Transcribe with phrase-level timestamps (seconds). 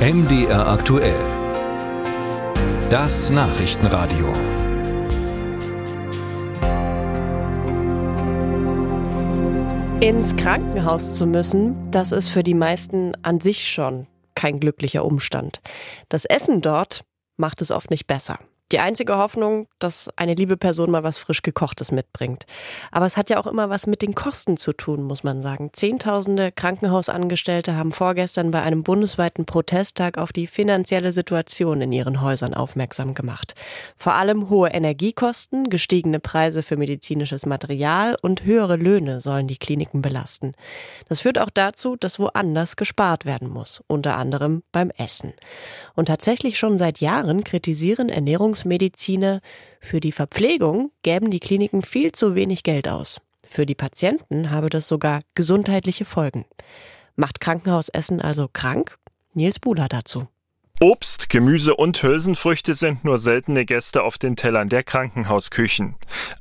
[0.00, 1.20] MDR aktuell.
[2.88, 4.32] Das Nachrichtenradio.
[10.00, 15.60] Ins Krankenhaus zu müssen, das ist für die meisten an sich schon kein glücklicher Umstand.
[16.08, 17.04] Das Essen dort
[17.36, 18.38] macht es oft nicht besser.
[18.72, 22.46] Die einzige Hoffnung, dass eine liebe Person mal was frisch gekochtes mitbringt.
[22.92, 25.70] Aber es hat ja auch immer was mit den Kosten zu tun, muss man sagen.
[25.72, 32.54] Zehntausende Krankenhausangestellte haben vorgestern bei einem bundesweiten Protesttag auf die finanzielle Situation in ihren Häusern
[32.54, 33.54] aufmerksam gemacht.
[33.96, 40.00] Vor allem hohe Energiekosten, gestiegene Preise für medizinisches Material und höhere Löhne sollen die Kliniken
[40.00, 40.52] belasten.
[41.08, 45.32] Das führt auch dazu, dass woanders gespart werden muss, unter anderem beim Essen.
[45.96, 49.40] Und tatsächlich schon seit Jahren kritisieren Ernährungs Ernährungsmediziner,
[49.80, 53.20] für die Verpflegung gäben die Kliniken viel zu wenig Geld aus.
[53.46, 56.44] Für die Patienten habe das sogar gesundheitliche Folgen.
[57.16, 58.98] Macht Krankenhausessen also krank?
[59.34, 60.28] Nils Buhler dazu.
[60.82, 65.96] Obst, Gemüse und Hülsenfrüchte sind nur seltene Gäste auf den Tellern der Krankenhausküchen.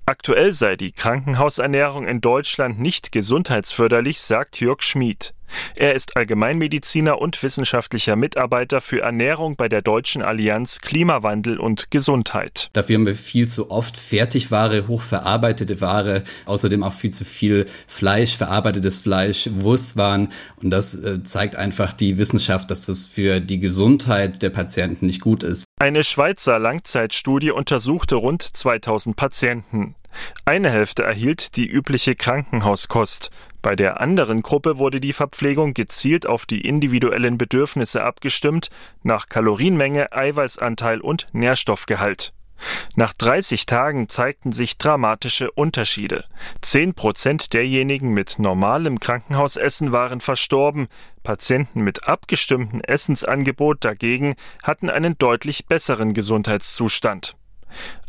[0.06, 5.34] Aktuell sei die Krankenhausernährung in Deutschland nicht gesundheitsförderlich, sagt Jörg Schmid.
[5.76, 12.70] Er ist Allgemeinmediziner und wissenschaftlicher Mitarbeiter für Ernährung bei der Deutschen Allianz Klimawandel und Gesundheit.
[12.74, 18.38] Dafür haben wir viel zu oft Fertigware, hochverarbeitete Ware, außerdem auch viel zu viel Fleisch,
[18.38, 20.32] verarbeitetes Fleisch, Wurstwaren.
[20.62, 25.22] Und das äh, zeigt einfach die Wissenschaft, dass das für die Gesundheit der Patienten nicht
[25.22, 25.66] gut ist.
[25.80, 29.96] Eine Schweizer Langzeitstudie untersuchte rund 2000 Patienten.
[30.46, 33.30] Eine Hälfte erhielt die übliche Krankenhauskost.
[33.62, 38.70] Bei der anderen Gruppe wurde die Verpflegung gezielt auf die individuellen Bedürfnisse abgestimmt,
[39.04, 42.34] nach Kalorienmenge, Eiweißanteil und Nährstoffgehalt.
[42.96, 46.26] Nach 30 Tagen zeigten sich dramatische Unterschiede.
[46.62, 50.88] Zehn Prozent derjenigen mit normalem Krankenhausessen waren verstorben.
[51.24, 57.36] Patienten mit abgestimmtem Essensangebot dagegen hatten einen deutlich besseren Gesundheitszustand.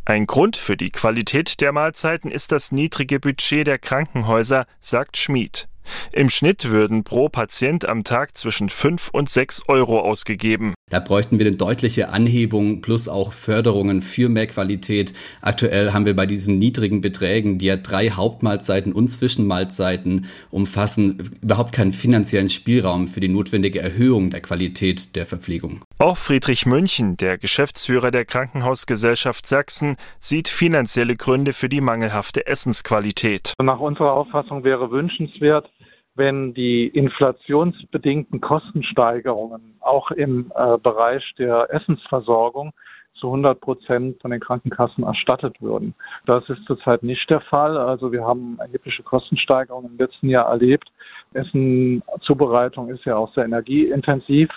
[0.06, 5.68] Ein Grund für die Qualität der Mahlzeiten ist das niedrige Budget der Krankenhäuser, sagt Schmid.
[6.12, 10.74] Im Schnitt würden pro Patient am Tag zwischen 5 und 6 Euro ausgegeben.
[10.90, 15.12] Da bräuchten wir eine deutliche Anhebung plus auch Förderungen für mehr Qualität.
[15.40, 21.72] Aktuell haben wir bei diesen niedrigen Beträgen, die ja drei Hauptmahlzeiten und Zwischenmahlzeiten umfassen, überhaupt
[21.72, 25.82] keinen finanziellen Spielraum für die notwendige Erhöhung der Qualität der Verpflegung.
[26.02, 33.52] Auch Friedrich München, der Geschäftsführer der Krankenhausgesellschaft Sachsen, sieht finanzielle Gründe für die mangelhafte Essensqualität.
[33.62, 35.70] Nach unserer Auffassung wäre wünschenswert,
[36.14, 42.72] wenn die inflationsbedingten Kostensteigerungen auch im äh, Bereich der Essensversorgung
[43.12, 45.94] zu 100 Prozent von den Krankenkassen erstattet würden.
[46.24, 47.76] Das ist zurzeit nicht der Fall.
[47.76, 50.90] Also wir haben erhebliche Kostensteigerungen im letzten Jahr erlebt.
[51.34, 54.48] Essenzubereitung ist ja auch sehr energieintensiv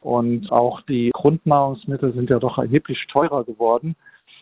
[0.00, 3.96] und auch die Grundnahrungsmittel sind ja doch erheblich teurer geworden.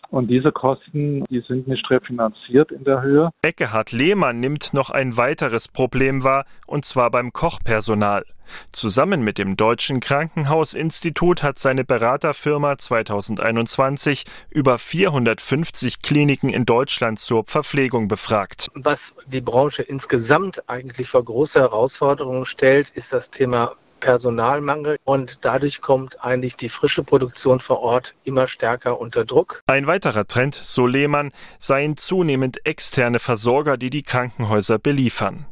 [0.09, 3.31] Und diese Kosten, die sind nicht refinanziert in der Höhe.
[3.43, 8.25] Eckehard Lehmann nimmt noch ein weiteres Problem wahr, und zwar beim Kochpersonal.
[8.71, 17.45] Zusammen mit dem Deutschen Krankenhausinstitut hat seine Beraterfirma 2021 über 450 Kliniken in Deutschland zur
[17.47, 18.69] Verpflegung befragt.
[18.75, 25.81] Was die Branche insgesamt eigentlich vor große Herausforderungen stellt, ist das Thema Personalmangel und dadurch
[25.81, 29.63] kommt eigentlich die frische Produktion vor Ort immer stärker unter Druck.
[29.67, 35.47] Ein weiterer Trend, so Lehmann, seien zunehmend externe Versorger, die die Krankenhäuser beliefern.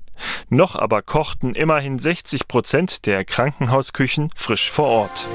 [0.49, 5.27] Noch aber kochten immerhin 60 Prozent der Krankenhausküchen frisch vor Ort.